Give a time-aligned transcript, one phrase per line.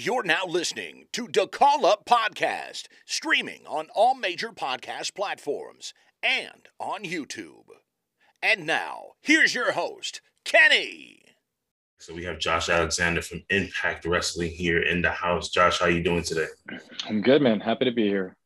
[0.00, 6.68] You're now listening to the Call Up Podcast, streaming on all major podcast platforms and
[6.78, 7.64] on YouTube.
[8.40, 11.22] And now, here's your host, Kenny.
[11.98, 15.48] So we have Josh Alexander from Impact Wrestling here in the house.
[15.48, 16.46] Josh, how are you doing today?
[17.08, 17.58] I'm good, man.
[17.58, 18.36] Happy to be here.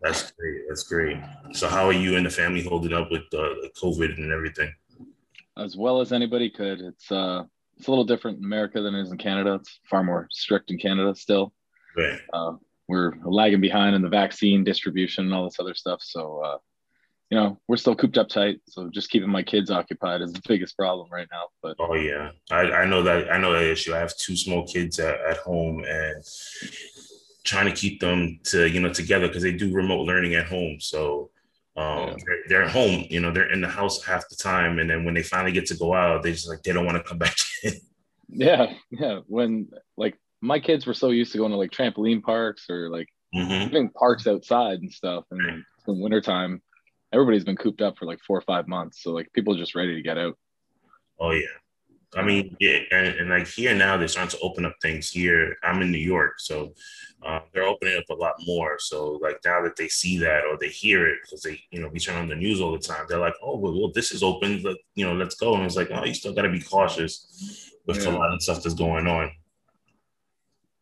[0.00, 0.62] That's great.
[0.66, 1.18] That's great.
[1.52, 4.72] So how are you and the family holding up with uh, COVID and everything?
[5.58, 6.80] As well as anybody could.
[6.80, 7.44] It's uh
[7.78, 9.54] it's a little different in America than it is in Canada.
[9.54, 11.52] It's far more strict in Canada still.
[11.96, 12.20] Right.
[12.32, 12.52] Uh,
[12.88, 16.00] we're lagging behind in the vaccine distribution and all this other stuff.
[16.02, 16.58] So, uh,
[17.30, 18.60] you know, we're still cooped up tight.
[18.68, 21.44] So just keeping my kids occupied is the biggest problem right now.
[21.62, 23.94] But oh yeah, I, I know that I know that issue.
[23.94, 26.22] I have two small kids at, at home and
[27.44, 30.76] trying to keep them to you know together because they do remote learning at home.
[30.80, 31.30] So
[31.74, 32.14] um, yeah.
[32.26, 35.04] they're, they're, at home, you know, they're in the house half the time, and then
[35.04, 37.18] when they finally get to go out, they just like they don't want to come
[37.18, 37.34] back.
[38.34, 39.18] Yeah, yeah.
[39.26, 43.08] When like my kids were so used to going to like trampoline parks or like
[43.34, 43.68] mm-hmm.
[43.68, 46.62] even parks outside and stuff, and in wintertime,
[47.12, 49.74] everybody's been cooped up for like four or five months, so like people are just
[49.74, 50.38] ready to get out.
[51.20, 51.46] Oh yeah,
[52.14, 55.56] I mean, yeah, and, and, like here now, they're starting to open up things here.
[55.62, 56.74] I'm in New York, so
[57.24, 58.78] uh, they're opening up a lot more.
[58.78, 61.88] So like now that they see that or they hear it because they, you know,
[61.88, 63.06] we turn on the news all the time.
[63.08, 64.62] They're like, oh well, well this is open.
[64.62, 65.54] Let, you know, let's go.
[65.54, 68.10] And it's like, oh, you still got to be cautious with yeah.
[68.10, 69.30] a lot of stuff that's going on.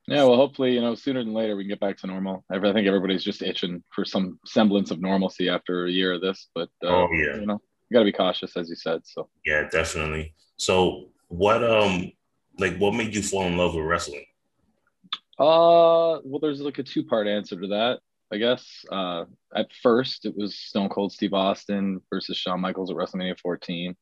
[0.08, 2.44] Yeah, well, hopefully, you know, sooner than later we can get back to normal.
[2.50, 6.48] I think everybody's just itching for some semblance of normalcy after a year of this.
[6.54, 9.02] But uh, oh yeah, you know, you got to be cautious, as you said.
[9.04, 10.34] So yeah, definitely.
[10.56, 12.10] So what um
[12.58, 14.26] like what made you fall in love with wrestling?
[15.38, 18.00] Uh well there's like a two part answer to that,
[18.32, 18.84] I guess.
[18.90, 23.96] Uh at first it was Stone Cold Steve Austin versus Shawn Michaels at WrestleMania 14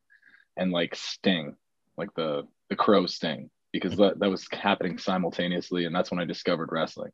[0.56, 1.54] and like Sting,
[1.96, 6.24] like the the crow sting, because that, that was happening simultaneously and that's when I
[6.24, 7.12] discovered wrestling.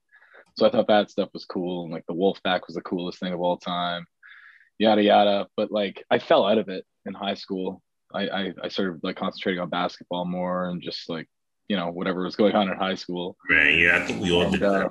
[0.56, 3.32] So I thought that stuff was cool and like the Wolfpack was the coolest thing
[3.32, 4.06] of all time.
[4.78, 5.48] Yada yada.
[5.56, 7.82] But like I fell out of it in high school
[8.14, 11.28] I, I, I started like concentrating on basketball more and just like
[11.68, 13.36] you know whatever was going on in high school.
[13.50, 13.78] Right.
[13.78, 14.62] Yeah, I think we all and, did.
[14.62, 14.88] Uh,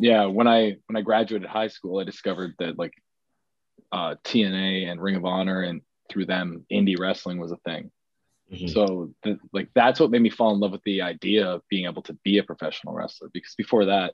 [0.00, 2.92] yeah, when I when I graduated high school, I discovered that like
[3.92, 7.90] uh, TNA and Ring of Honor and through them indie wrestling was a thing.
[8.52, 8.66] Mm-hmm.
[8.68, 11.86] So the, like that's what made me fall in love with the idea of being
[11.86, 14.12] able to be a professional wrestler because before that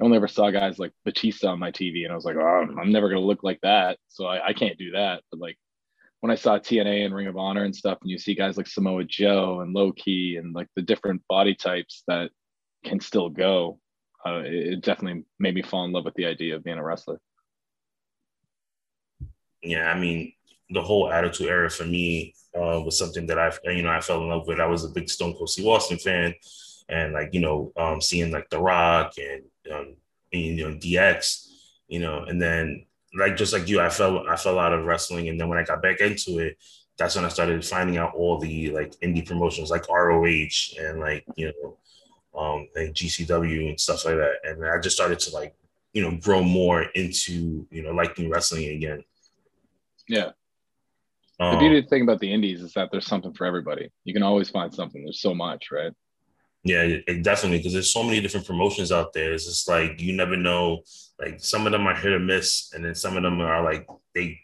[0.00, 2.66] I only ever saw guys like Batista on my TV and I was like, oh,
[2.80, 3.98] I'm never gonna look like that.
[4.08, 5.22] So I, I can't do that.
[5.30, 5.58] But like
[6.20, 8.66] when I saw TNA and Ring of Honor and stuff, and you see guys like
[8.66, 12.30] Samoa Joe and Low Ki and like the different body types that
[12.84, 13.78] can still go,
[14.26, 17.20] uh, it definitely made me fall in love with the idea of being a wrestler.
[19.62, 20.32] Yeah, I mean,
[20.70, 24.22] the whole Attitude Era for me uh, was something that I, you know, I fell
[24.22, 24.60] in love with.
[24.60, 26.34] I was a big Stone Cold Steve Austin fan,
[26.88, 29.42] and like you know, um, seeing like The Rock and,
[29.72, 29.96] um,
[30.32, 31.48] and you know DX,
[31.86, 35.28] you know, and then like just like you, I fell I fell out of wrestling,
[35.28, 36.58] and then when I got back into it,
[36.98, 41.24] that's when I started finding out all the like indie promotions like ROH and like
[41.36, 41.76] you know,
[42.38, 45.54] um, like GCW and stuff like that, and I just started to like
[45.92, 49.04] you know grow more into you know liking wrestling again.
[50.08, 50.30] Yeah.
[51.40, 53.90] Um, the beauty thing about the indies is that there's something for everybody.
[54.04, 55.02] You can always find something.
[55.02, 55.92] There's so much, right?
[56.64, 59.32] Yeah, it, definitely because there's so many different promotions out there.
[59.32, 60.82] It's just like you never know.
[61.20, 63.86] Like some of them are hit or miss, and then some of them are like
[64.14, 64.38] they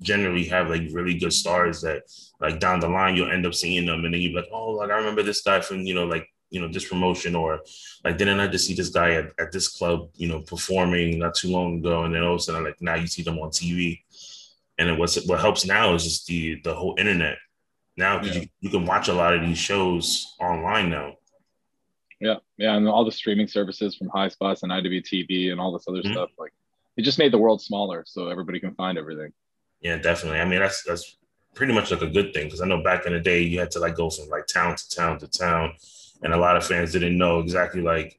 [0.00, 2.02] generally have like really good stars that
[2.40, 4.90] like down the line you'll end up seeing them, and then you're like, oh, like
[4.90, 7.60] I remember this guy from you know like you know this promotion, or
[8.04, 11.34] like didn't I just see this guy at, at this club you know performing not
[11.34, 13.50] too long ago, and then all of a sudden like now you see them on
[13.50, 14.00] TV,
[14.78, 17.36] and it, was what helps now is just the the whole internet.
[17.98, 18.32] Now yeah.
[18.32, 21.16] you, you can watch a lot of these shows online now
[22.20, 25.86] yeah, yeah, and all the streaming services from High Highspots and IWTV and all this
[25.88, 26.12] other mm-hmm.
[26.12, 26.30] stuff.
[26.38, 26.52] Like,
[26.96, 29.32] it just made the world smaller, so everybody can find everything.
[29.80, 30.40] Yeah, definitely.
[30.40, 31.16] I mean, that's that's
[31.54, 33.70] pretty much like a good thing because I know back in the day you had
[33.72, 35.74] to like go from like town to town to town,
[36.22, 38.18] and a lot of fans didn't know exactly like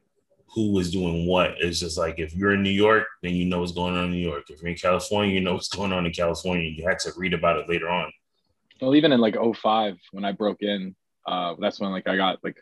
[0.54, 1.56] who was doing what.
[1.58, 4.10] It's just like if you're in New York, then you know what's going on in
[4.12, 4.44] New York.
[4.48, 6.68] If you're in California, you know what's going on in California.
[6.68, 8.12] You had to read about it later on.
[8.80, 10.94] Well, even in like 05, when I broke in,
[11.26, 12.56] uh, that's when like I got like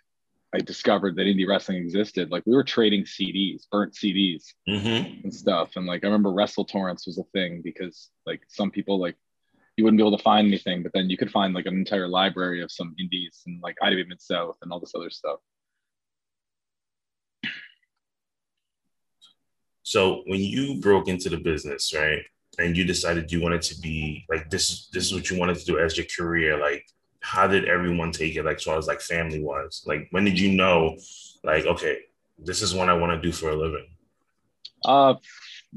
[0.54, 5.24] I discovered that indie wrestling existed, like we were trading CDs, burnt CDs mm-hmm.
[5.24, 5.76] and stuff.
[5.76, 9.16] And like I remember Wrestle Torrents was a thing because like some people like
[9.76, 12.08] you wouldn't be able to find anything, but then you could find like an entire
[12.08, 15.40] library of some indies and like IW Mid South and all this other stuff.
[19.82, 22.22] So when you broke into the business, right,
[22.58, 25.64] and you decided you wanted to be like this, this is what you wanted to
[25.64, 26.86] do as your career, like
[27.26, 30.38] how did everyone take it like as far as like family wise like when did
[30.38, 30.96] you know
[31.42, 31.98] like okay
[32.38, 33.86] this is what I want to do for a living?
[34.84, 35.14] Uh,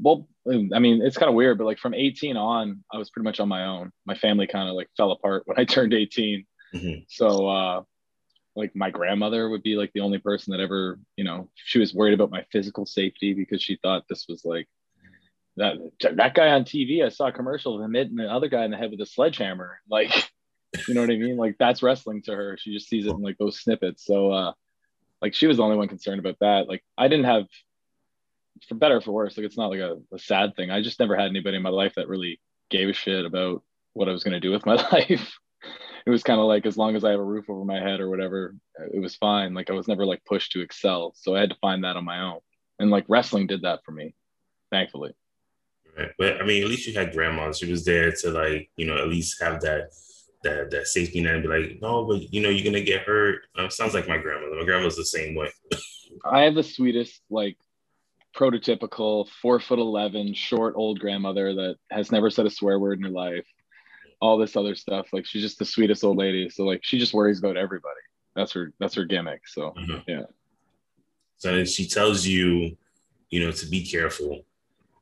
[0.00, 3.24] well, I mean, it's kind of weird, but like from 18 on, I was pretty
[3.24, 3.92] much on my own.
[4.06, 6.44] My family kind of like fell apart when I turned 18.
[6.74, 7.00] Mm-hmm.
[7.08, 7.82] So, uh,
[8.56, 11.94] like my grandmother would be like the only person that ever, you know, she was
[11.94, 14.66] worried about my physical safety because she thought this was like
[15.56, 15.76] that
[16.16, 17.04] that guy on TV.
[17.04, 19.06] I saw a commercial of him hitting the other guy in the head with a
[19.06, 19.80] sledgehammer.
[19.88, 20.10] Like,
[20.86, 21.36] you know what I mean?
[21.36, 22.56] Like that's wrestling to her.
[22.58, 24.04] She just sees it in like those snippets.
[24.04, 24.52] So, uh,
[25.20, 26.68] like she was the only one concerned about that.
[26.68, 27.46] Like I didn't have
[28.68, 30.70] for better or for worse, like it's not like a, a sad thing.
[30.70, 33.62] I just never had anybody in my life that really gave a shit about
[33.94, 35.38] what I was going to do with my life.
[36.06, 38.00] it was kind of like as long as I have a roof over my head
[38.00, 38.54] or whatever,
[38.92, 39.54] it was fine.
[39.54, 42.04] Like I was never like pushed to excel, so I had to find that on
[42.04, 42.40] my own.
[42.78, 44.14] And like wrestling did that for me,
[44.70, 45.12] thankfully.
[45.96, 46.10] Right.
[46.18, 47.52] But I mean, at least you had grandma.
[47.52, 49.90] She was there to like, you know, at least have that
[50.42, 53.42] that that safety net and be like, no, but you know, you're gonna get hurt.
[53.56, 54.56] Um, sounds like my grandmother.
[54.56, 55.50] My grandma's the same way.
[56.24, 57.56] I have the sweetest like
[58.36, 63.04] prototypical four foot 11 short old grandmother that has never said a swear word in
[63.04, 63.44] her life
[64.20, 67.12] all this other stuff like she's just the sweetest old lady so like she just
[67.12, 68.00] worries about everybody
[68.36, 69.98] that's her that's her gimmick so mm-hmm.
[70.06, 70.22] yeah
[71.38, 72.76] so then she tells you
[73.30, 74.44] you know to be careful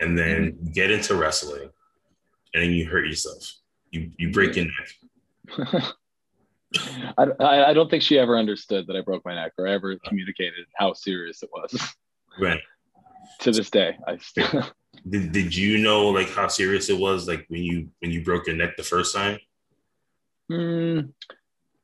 [0.01, 0.73] and then mm-hmm.
[0.73, 1.69] get into wrestling
[2.55, 3.59] and then you hurt yourself
[3.91, 4.63] you you break yeah.
[4.63, 4.89] your neck
[7.19, 10.67] I, I don't think she ever understood that I broke my neck or ever communicated
[10.77, 11.95] how serious it was.
[12.39, 12.61] Right
[13.41, 13.97] to this day.
[14.07, 14.65] I still.
[15.09, 18.47] did, did you know like how serious it was like when you when you broke
[18.47, 19.39] your neck the first time?
[20.51, 21.13] Mm,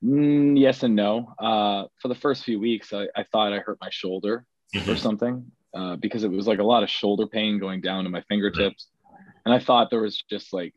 [0.03, 1.35] mm, yes and no.
[1.39, 4.91] Uh, for the first few weeks, I, I thought I hurt my shoulder mm-hmm.
[4.91, 8.11] or something uh, because it was like a lot of shoulder pain going down to
[8.11, 8.89] my fingertips,
[9.45, 10.75] and I thought there was just like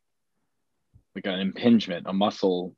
[1.17, 2.75] like an impingement, a muscle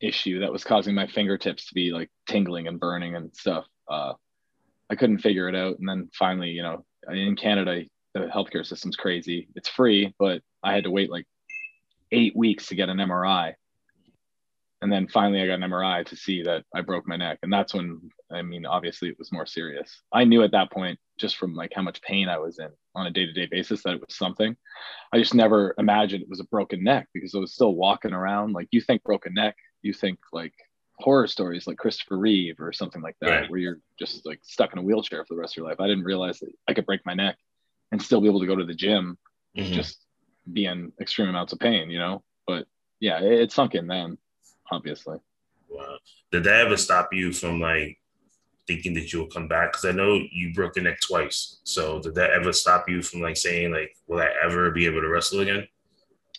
[0.00, 3.64] issue that was causing my fingertips to be like tingling and burning and stuff.
[3.88, 4.14] Uh,
[4.90, 8.96] I couldn't figure it out, and then finally, you know, in Canada, the healthcare system's
[8.96, 9.48] crazy.
[9.54, 11.24] It's free, but I had to wait like
[12.10, 13.54] eight weeks to get an MRI.
[14.82, 17.38] And then finally, I got an MRI to see that I broke my neck.
[17.44, 20.02] And that's when, I mean, obviously it was more serious.
[20.12, 23.06] I knew at that point, just from like how much pain I was in on
[23.06, 24.56] a day to day basis, that it was something.
[25.12, 28.52] I just never imagined it was a broken neck because I was still walking around.
[28.52, 30.54] Like, you think broken neck, you think like
[30.98, 33.50] horror stories like Christopher Reeve or something like that, right.
[33.50, 35.80] where you're just like stuck in a wheelchair for the rest of your life.
[35.80, 37.36] I didn't realize that I could break my neck
[37.90, 39.18] and still be able to go to the gym,
[39.56, 39.72] mm-hmm.
[39.72, 40.04] just
[40.50, 42.22] be in extreme amounts of pain, you know.
[42.46, 42.66] But
[43.00, 44.18] yeah, it, it sunk in then,
[44.70, 45.18] obviously.
[45.68, 45.96] Wow.
[46.30, 47.98] Did that ever stop you from like
[48.66, 49.72] thinking that you'll come back?
[49.72, 51.60] Because I know you broke your neck twice.
[51.64, 55.00] So did that ever stop you from like saying like, will I ever be able
[55.00, 55.66] to wrestle again?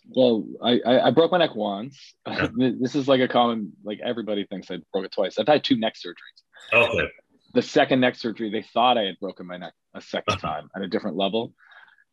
[0.10, 2.16] well, I, I, I broke my neck once.
[2.56, 5.40] this is like a common like everybody thinks I broke it twice.
[5.40, 6.74] I've had two neck surgeries.
[6.74, 7.10] Okay.
[7.54, 10.48] The second neck surgery, they thought I had broken my neck a second uh-huh.
[10.48, 11.54] time at a different level,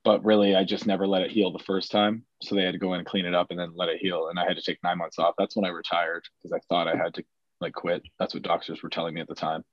[0.05, 2.25] but really I just never let it heal the first time.
[2.43, 4.29] So they had to go in and clean it up and then let it heal.
[4.29, 5.35] And I had to take nine months off.
[5.39, 7.25] That's when I retired because I thought I had to
[7.61, 8.03] like quit.
[8.19, 9.65] That's what doctors were telling me at the time.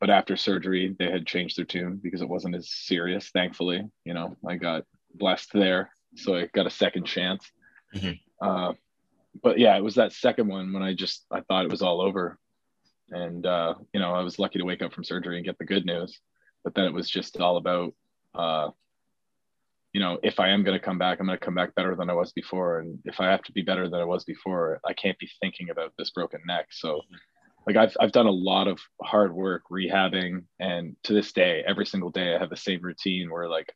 [0.00, 3.30] But after surgery, they had changed their tune because it wasn't as serious.
[3.30, 7.50] Thankfully, you know, I got blessed there so I got a second chance.
[7.94, 8.46] Mm-hmm.
[8.46, 8.72] Uh,
[9.42, 12.00] but yeah, it was that second one when I just I thought it was all
[12.00, 12.38] over,
[13.10, 15.64] and uh, you know I was lucky to wake up from surgery and get the
[15.64, 16.18] good news.
[16.62, 17.92] But then it was just all about,
[18.34, 18.70] uh,
[19.92, 21.94] you know, if I am going to come back, I'm going to come back better
[21.94, 24.80] than I was before, and if I have to be better than I was before,
[24.86, 26.68] I can't be thinking about this broken neck.
[26.70, 27.00] So.
[27.66, 31.86] Like I've, I've done a lot of hard work rehabbing and to this day every
[31.86, 33.72] single day i have the same routine where like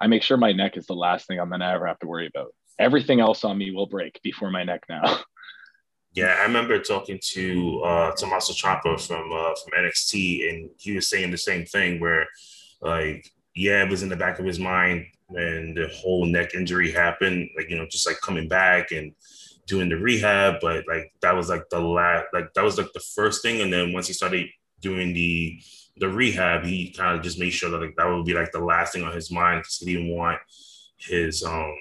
[0.00, 2.26] I make sure my neck is the last thing I'm gonna ever have to worry
[2.26, 2.54] about.
[2.78, 5.20] Everything else on me will break before my neck now.
[6.12, 11.10] Yeah, I remember talking to uh, Tommaso Ciampa from uh, from NXT, and he was
[11.10, 12.00] saying the same thing.
[12.00, 12.24] Where,
[12.80, 16.90] like, yeah, it was in the back of his mind when the whole neck injury
[16.90, 17.50] happened.
[17.54, 19.12] Like, you know, just like coming back and
[19.66, 23.04] doing the rehab, but like that was like the last, like that was like the
[23.14, 23.60] first thing.
[23.60, 24.48] And then once he started
[24.80, 25.60] doing the
[25.98, 28.60] the rehab, he kind of just made sure that like that would be like the
[28.60, 30.38] last thing on his mind because he didn't want
[30.98, 31.74] his um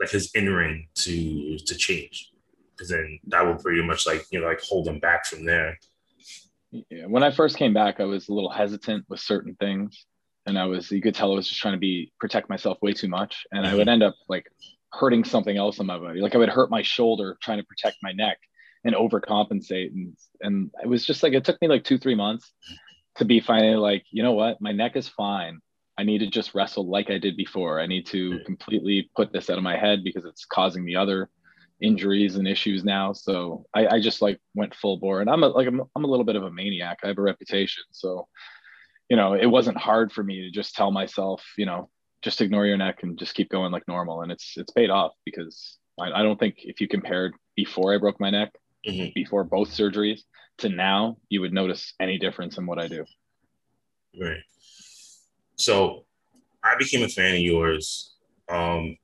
[0.00, 2.32] like his in ring to to change
[2.72, 5.78] because then that would pretty much like you know like hold him back from there.
[6.70, 10.06] Yeah, when I first came back, I was a little hesitant with certain things,
[10.46, 12.92] and I was you could tell I was just trying to be protect myself way
[12.92, 13.74] too much, and mm-hmm.
[13.74, 14.46] I would end up like
[14.98, 16.20] hurting something else in my body.
[16.20, 18.38] Like I would hurt my shoulder trying to protect my neck
[18.84, 22.52] and overcompensate, and and it was just like it took me like two three months
[23.16, 25.60] to be finally like, you know what, my neck is fine.
[25.96, 27.80] I need to just wrestle like I did before.
[27.80, 28.44] I need to hmm.
[28.44, 31.30] completely put this out of my head because it's causing me other
[31.80, 33.12] injuries and issues now.
[33.12, 36.08] So I, I just like went full bore, and I'm a, like I'm, I'm a
[36.08, 36.98] little bit of a maniac.
[37.02, 38.28] I have a reputation, so
[39.08, 41.90] you know, it wasn't hard for me to just tell myself, you know,
[42.24, 44.22] just ignore your neck and just keep going like normal.
[44.22, 47.98] And it's it's paid off because I, I don't think if you compared before I
[47.98, 48.52] broke my neck,
[48.88, 49.10] mm-hmm.
[49.14, 50.22] before both surgeries
[50.58, 53.04] to now, you would notice any difference in what I do.
[54.18, 54.40] Right.
[55.56, 56.06] So
[56.64, 58.14] I became a fan of yours.
[58.48, 58.96] Um,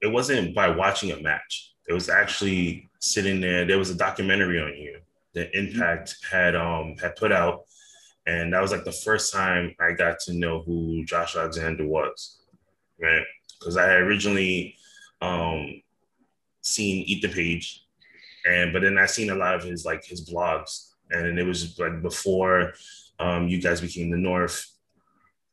[0.00, 1.74] it wasn't by watching a match.
[1.88, 3.64] It was actually sitting there.
[3.64, 5.00] There was a documentary on you
[5.34, 5.72] that mm-hmm.
[5.72, 7.64] Impact had um had put out,
[8.28, 12.38] and that was like the first time I got to know who Josh Alexander was
[13.00, 13.22] right?
[13.58, 14.76] Because I had originally
[15.20, 15.82] um,
[16.62, 17.84] seen Ethan Page,
[18.44, 21.78] and but then I seen a lot of his like his blogs, and it was
[21.78, 22.72] like before
[23.18, 24.66] um, you guys became the North,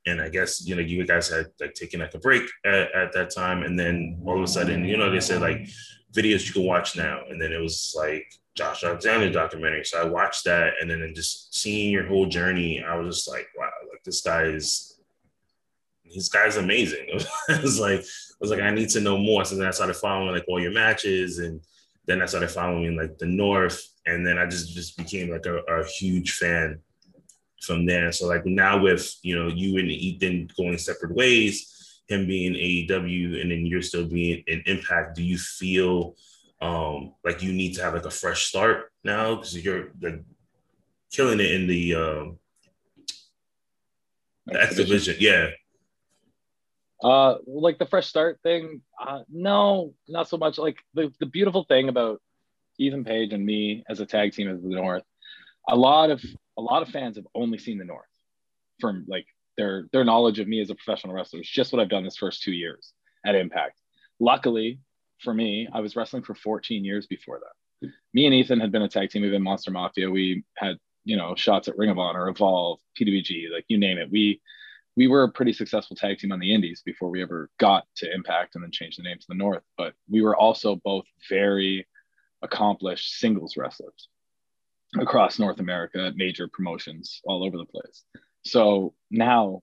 [0.06, 3.14] and I guess you know you guys had like taken like a break at, at
[3.14, 5.70] that time, and then all of a sudden you know they said like
[6.14, 9.86] videos you can watch now, and then it was like Josh Alexander documentary.
[9.86, 13.48] So I watched that, and then just seeing your whole journey, I was just like,
[13.58, 14.99] wow, like this guy is
[16.14, 17.06] this guy's amazing.
[17.50, 19.44] it was like I was like, I need to know more.
[19.44, 21.62] So then I started following like all your matches, and
[22.06, 25.58] then I started following like the North, and then I just just became like a,
[25.58, 26.80] a huge fan
[27.62, 28.12] from there.
[28.12, 33.42] So like now with you know you and Ethan going separate ways, him being AEW,
[33.42, 35.16] and then you're still being in Impact.
[35.16, 36.16] Do you feel
[36.62, 40.24] um like you need to have like a fresh start now because you're like
[41.12, 42.40] killing it in the um
[44.46, 45.16] the X division?
[45.20, 45.50] Yeah.
[47.02, 50.58] Uh, like the fresh start thing, uh, no, not so much.
[50.58, 52.22] Like the, the beautiful thing about
[52.78, 55.04] Ethan Page and me as a tag team as the North,
[55.68, 56.24] a lot of
[56.58, 58.06] a lot of fans have only seen the North
[58.80, 59.26] from like
[59.58, 61.40] their their knowledge of me as a professional wrestler.
[61.40, 62.94] It's just what I've done this first two years
[63.26, 63.80] at Impact.
[64.20, 64.80] Luckily
[65.22, 67.90] for me, I was wrestling for 14 years before that.
[68.14, 69.22] Me and Ethan had been a tag team.
[69.22, 70.10] We've been Monster Mafia.
[70.10, 74.12] We had you know shots at Ring of Honor, Evolve, PWG, like you name it.
[74.12, 74.42] We
[75.00, 78.14] we were a pretty successful tag team on the indies before we ever got to
[78.14, 81.88] impact and then changed the name to the north but we were also both very
[82.42, 84.10] accomplished singles wrestlers
[85.00, 88.04] across north america major promotions all over the place.
[88.44, 89.62] So now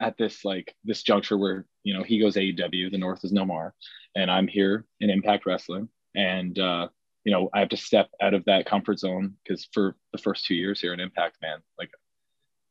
[0.00, 3.44] at this like this juncture where you know he goes aew the north is no
[3.44, 3.74] more
[4.14, 6.86] and i'm here in impact wrestling and uh
[7.24, 10.46] you know i have to step out of that comfort zone because for the first
[10.46, 11.90] two years here in impact man like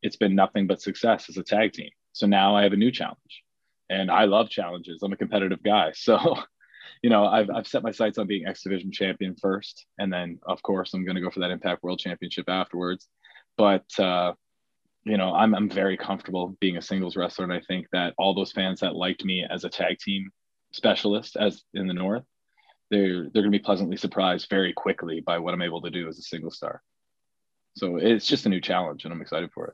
[0.02, 1.90] it's been nothing but success as a tag team.
[2.14, 3.44] So now I have a new challenge
[3.90, 5.02] and I love challenges.
[5.04, 5.94] I'm a competitive guy.
[5.96, 6.36] So,
[7.04, 9.86] you know, I've, I've set my sights on being X Division champion first.
[10.00, 13.08] And then, of course, I'm going to go for that Impact World Championship afterwards.
[13.58, 14.34] But, uh,
[15.04, 17.46] you know, I'm, I'm very comfortable being a singles wrestler.
[17.46, 20.30] And I think that all those fans that liked me as a tag team
[20.72, 22.24] specialist as in the North,
[22.90, 26.08] they're, they're going to be pleasantly surprised very quickly by what I'm able to do
[26.08, 26.82] as a single star.
[27.76, 29.74] So it's just a new challenge and I'm excited for it.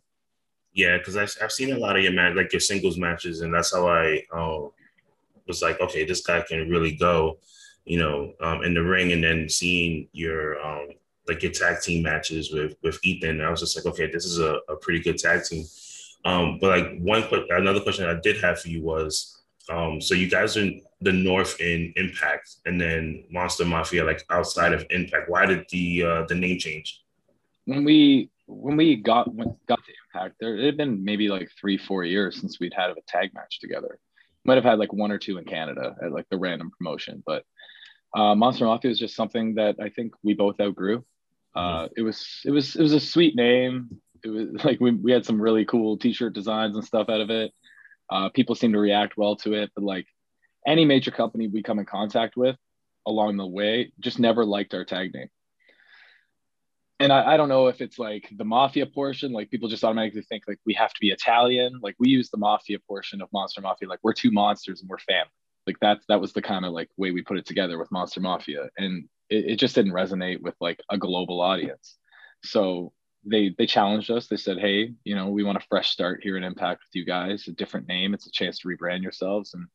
[0.76, 3.54] Yeah, because I've, I've seen a lot of your match, like your singles matches, and
[3.54, 4.72] that's how I um,
[5.48, 7.38] was like, okay, this guy can really go,
[7.86, 10.90] you know, um, in the ring, and then seeing your um,
[11.30, 14.40] like your tag team matches with with Ethan, I was just like, okay, this is
[14.40, 15.66] a, a pretty good tag team.
[16.26, 20.30] Um, but like one another question I did have for you was, um, so you
[20.30, 25.30] guys are in the North in Impact, and then Monster Mafia, like outside of Impact.
[25.30, 27.02] Why did the uh, the name change?
[27.64, 31.50] When we when we got when got to Impact, there it had been maybe like
[31.60, 34.00] three, four years since we'd had a tag match together.
[34.46, 37.44] Might have had like one or two in Canada at like the random promotion, but
[38.16, 41.04] uh, Monster Mafia was just something that I think we both outgrew.
[41.54, 43.90] Uh, it was it was it was a sweet name.
[44.24, 47.30] It was like we, we had some really cool T-shirt designs and stuff out of
[47.30, 47.52] it.
[48.10, 50.06] Uh, people seemed to react well to it, but like
[50.66, 52.56] any major company we come in contact with
[53.08, 55.30] along the way, just never liked our tag name
[57.00, 60.22] and I, I, don't know if it's like the mafia portion, like people just automatically
[60.22, 61.80] think like we have to be Italian.
[61.82, 65.00] Like we use the mafia portion of Monster Mafia, like we're two monsters and we're
[65.00, 65.30] family.
[65.68, 68.22] Like that's that was the kind of like way we put it together with Monster
[68.22, 71.98] Mafia, and it, it just didn't resonate with like a global audience.
[72.44, 72.94] So
[73.26, 74.28] they they challenged us.
[74.28, 77.06] They said, hey, you know, we want a fresh start here in Impact with you
[77.06, 78.14] guys, a different name.
[78.14, 79.68] It's a chance to rebrand yourselves, and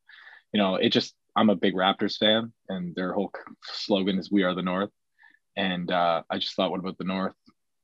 [0.52, 3.32] you know, it just I'm a big Raptors fan, and their whole
[3.64, 4.90] slogan is "We are the North."
[5.56, 7.34] And uh, I just thought, what about the North?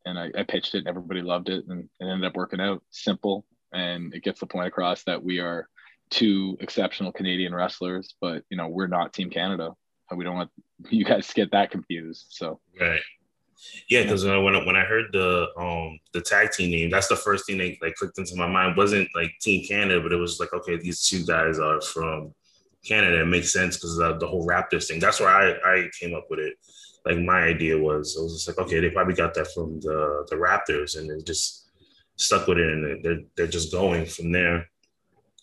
[0.05, 2.83] And I, I pitched it, and everybody loved it, and it ended up working out.
[2.91, 5.69] Simple, and it gets the point across that we are
[6.11, 9.73] two exceptional Canadian wrestlers, but you know we're not Team Canada.
[10.15, 10.51] We don't want
[10.91, 12.27] you guys to get that confused.
[12.31, 13.01] So right.
[13.89, 17.17] Yeah, because uh, when when I heard the um the tag team name, that's the
[17.17, 18.73] first thing that like clicked into my mind.
[18.73, 22.35] It wasn't like Team Canada, but it was like okay, these two guys are from
[22.85, 23.23] Canada.
[23.23, 25.01] It makes sense because the whole Raptors thing.
[25.01, 26.55] That's where I I came up with it
[27.07, 30.27] like my idea was, I was just like, okay, they probably got that from the
[30.29, 31.67] the Raptors, and it just
[32.17, 34.69] stuck with it and they're they're just going from there.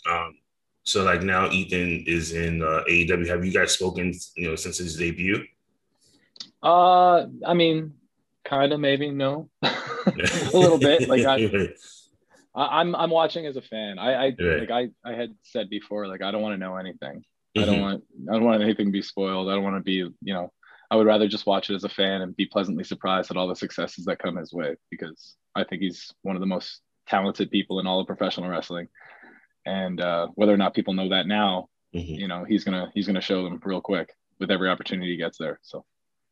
[0.10, 0.38] Um,
[0.84, 3.28] so like now Ethan is in uh, AEW.
[3.28, 5.46] Have you guys spoken, you know, since his debut?
[6.62, 7.94] Uh, I mean,
[8.44, 9.72] kind of, maybe no, a
[10.54, 11.08] little bit.
[11.08, 11.70] Like I,
[12.56, 13.98] I, am I'm watching as a fan.
[13.98, 14.60] I, I right.
[14.60, 17.24] like I, I had said before, like I don't want to know anything.
[17.56, 17.62] Mm-hmm.
[17.62, 17.84] I don't mm-hmm.
[17.84, 19.50] want, I don't want anything to be spoiled.
[19.50, 20.52] I don't want to be, you know,
[20.94, 23.48] I would rather just watch it as a fan and be pleasantly surprised at all
[23.48, 27.50] the successes that come his way because I think he's one of the most talented
[27.50, 28.88] people in all of professional wrestling
[29.66, 32.14] and uh, whether or not people know that now, mm-hmm.
[32.14, 35.40] you know, he's gonna he's gonna show them real quick with every opportunity he gets
[35.40, 35.60] there.
[35.64, 35.84] So.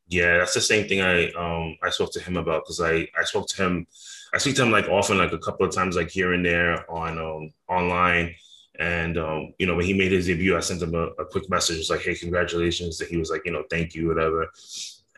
[0.10, 3.24] Yeah, that's the same thing I um I spoke to him about because I I
[3.24, 3.88] spoke to him
[4.32, 6.88] I speak to him like often like a couple of times like here and there
[6.88, 8.36] on um online
[8.82, 11.50] and um you know when he made his debut I sent him a, a quick
[11.50, 14.48] message was like hey congratulations that he was like you know thank you whatever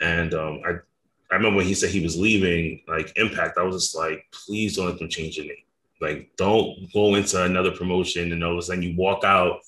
[0.02, 0.72] and um I
[1.32, 4.76] I remember when he said he was leaving like Impact I was just like please
[4.76, 5.64] don't let them change your name
[6.04, 9.62] like, don't go into another promotion and all of a sudden you walk out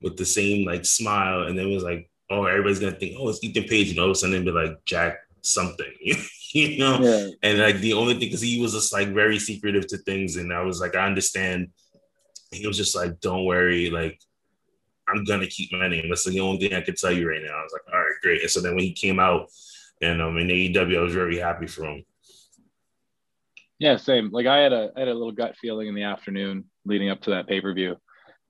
[0.00, 3.28] with the same like smile, and then it was like, oh, everybody's gonna think, oh,
[3.28, 5.92] it's Ethan Page, and all of a sudden be like Jack something,
[6.52, 6.98] you know.
[7.00, 7.28] Yeah.
[7.42, 10.52] And like the only thing, because he was just like very secretive to things, and
[10.52, 11.68] I was like, I understand.
[12.52, 14.20] He was just like, don't worry, like
[15.08, 16.08] I'm gonna keep my name.
[16.08, 17.58] That's the only thing I could tell you right now.
[17.58, 18.42] I was like, all right, great.
[18.42, 19.48] And so then when he came out
[20.00, 22.04] and um in AEW, I was very happy for him.
[23.78, 24.30] Yeah, same.
[24.30, 27.20] Like I had a I had a little gut feeling in the afternoon leading up
[27.22, 27.96] to that pay per view.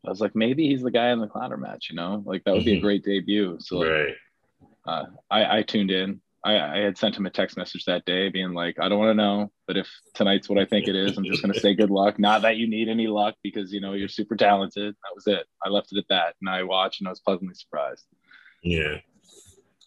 [0.05, 2.55] I was like, maybe he's the guy in the ladder match, you know, like that
[2.55, 2.85] would be a mm-hmm.
[2.85, 3.57] great debut.
[3.61, 4.15] So like, right.
[4.87, 6.21] uh, I I tuned in.
[6.45, 9.11] I, I had sent him a text message that day, being like, I don't want
[9.11, 11.91] to know, but if tonight's what I think it is, I'm just gonna say good
[11.91, 12.19] luck.
[12.19, 14.95] Not that you need any luck because you know you're super talented.
[14.95, 15.47] That was it.
[15.65, 18.05] I left it at that, and I watched and I was pleasantly surprised.
[18.63, 18.99] Yeah.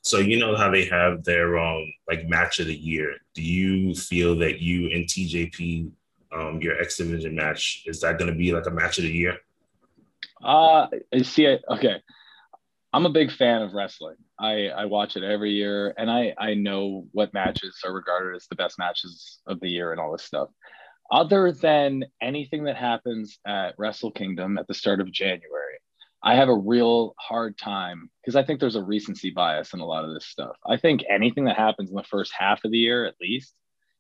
[0.01, 3.15] So you know how they have their um like match of the year.
[3.33, 5.91] Do you feel that you and TJP,
[6.31, 9.11] um, your X Division match, is that going to be like a match of the
[9.11, 9.37] year?
[10.43, 10.87] Uh,
[11.23, 12.01] see, I, okay.
[12.95, 14.15] I'm a big fan of wrestling.
[14.39, 18.47] I, I watch it every year, and I I know what matches are regarded as
[18.47, 20.47] the best matches of the year and all this stuff.
[21.11, 25.77] Other than anything that happens at Wrestle Kingdom at the start of January,
[26.23, 29.85] I have a real hard time because I think there's a recency bias in a
[29.85, 30.55] lot of this stuff.
[30.65, 33.53] I think anything that happens in the first half of the year, at least,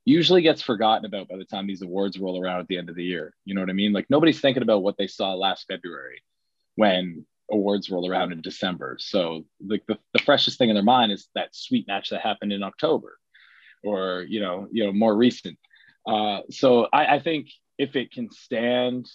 [0.05, 2.95] usually gets forgotten about by the time these awards roll around at the end of
[2.95, 3.33] the year.
[3.43, 3.91] You know what I mean?
[3.91, 6.23] Like nobody's thinking about what they saw last February
[6.75, 8.97] when awards roll around in December.
[8.99, 12.51] So like the, the freshest thing in their mind is that sweet match that happened
[12.51, 13.17] in October
[13.83, 15.57] or, you know, you know, more recent.
[16.07, 19.07] Uh, so I, I think if it can stand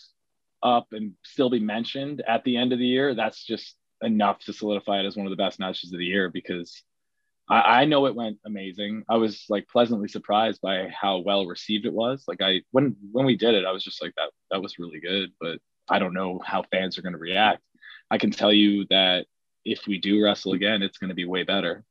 [0.62, 4.53] up and still be mentioned at the end of the year, that's just enough to
[4.53, 6.83] solidify it as one of the best matches of the year because
[7.49, 9.05] I, I, know it went amazing.
[9.09, 12.25] I was like pleasantly surprised by how well received it was.
[12.27, 15.01] Like I when when we did it, I was just like that that was really
[15.01, 17.62] good, but I don't know how fans are going to react.
[18.11, 19.27] I can tell you that
[19.64, 21.85] if we do wrestle again, it's going to be way better.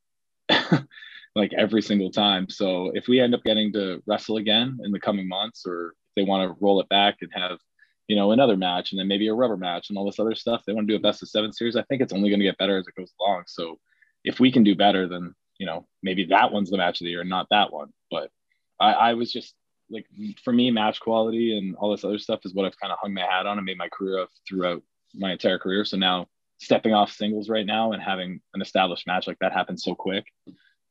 [1.35, 2.49] like every single time.
[2.49, 6.15] So if we end up getting to wrestle again in the coming months or if
[6.15, 7.59] they want to roll it back and have
[8.09, 10.63] you know, another match and then maybe a rubber match and all this other stuff.
[10.65, 11.75] They want to do a best of seven series.
[11.75, 13.43] I think it's only going to get better as it goes along.
[13.45, 13.79] So
[14.23, 17.11] if we can do better, then, you know, maybe that one's the match of the
[17.11, 17.93] year, and not that one.
[18.09, 18.31] But
[18.79, 19.53] I, I was just
[19.91, 20.07] like,
[20.43, 23.13] for me, match quality and all this other stuff is what I've kind of hung
[23.13, 24.81] my hat on and made my career of throughout
[25.13, 25.85] my entire career.
[25.85, 26.27] So now
[26.59, 30.25] stepping off singles right now and having an established match like that happen so quick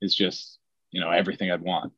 [0.01, 0.59] is just,
[0.91, 1.93] you know, everything I'd want.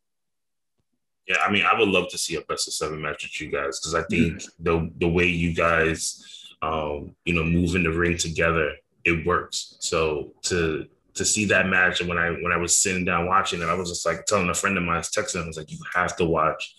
[1.26, 3.50] Yeah, I mean, I would love to see a best of seven match with you
[3.50, 4.64] guys because I think mm-hmm.
[4.64, 8.72] the the way you guys, um, you know, move in the ring together,
[9.04, 9.76] it works.
[9.78, 13.60] So to to see that match, and when I when I was sitting down watching
[13.60, 15.46] it, I was just like telling a friend of mine, I was texting him, I
[15.46, 16.74] was like, you have to watch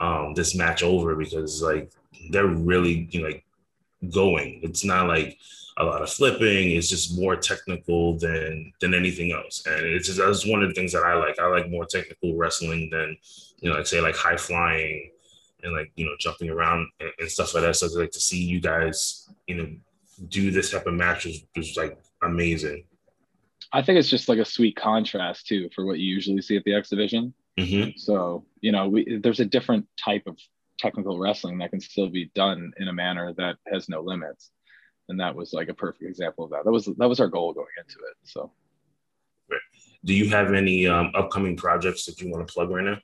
[0.00, 1.92] um, this match over because like
[2.30, 3.44] they're really you know, like
[4.10, 4.60] going.
[4.62, 5.38] It's not like
[5.78, 6.72] a lot of flipping.
[6.72, 10.74] It's just more technical than than anything else, and it's just that's one of the
[10.74, 11.38] things that I like.
[11.38, 13.16] I like more technical wrestling than
[13.60, 15.10] you know, like say like high flying
[15.62, 17.76] and like you know jumping around and, and stuff like that.
[17.76, 19.68] So I like to see you guys, you know,
[20.28, 22.84] do this type of match was, was like amazing.
[23.72, 26.64] I think it's just like a sweet contrast too for what you usually see at
[26.64, 27.32] the X Division.
[27.58, 27.90] Mm-hmm.
[27.96, 30.36] So you know, we, there's a different type of
[30.82, 34.50] technical wrestling that can still be done in a manner that has no limits
[35.08, 36.64] and that was like a perfect example of that.
[36.64, 38.16] That was that was our goal going into it.
[38.24, 38.52] So,
[40.04, 42.98] do you have any um, upcoming projects that you want to plug right now?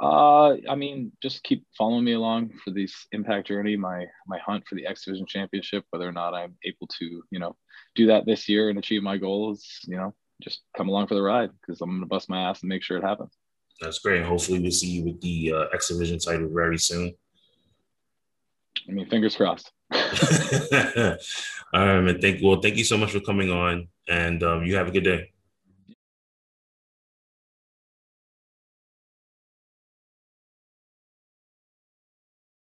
[0.00, 4.66] Uh, I mean, just keep following me along for this impact journey, my my hunt
[4.66, 5.84] for the X Division Championship.
[5.90, 7.56] Whether or not I'm able to, you know,
[7.94, 11.22] do that this year and achieve my goals, you know, just come along for the
[11.22, 13.36] ride because I'm gonna bust my ass and make sure it happens.
[13.82, 14.24] That's great.
[14.24, 17.12] Hopefully, we'll see you with the uh, X Division title very soon.
[18.88, 19.72] I mean, fingers crossed.
[19.92, 19.98] All
[21.86, 22.20] right, man.
[22.20, 25.04] thank well, thank you so much for coming on, and um, you have a good
[25.04, 25.31] day.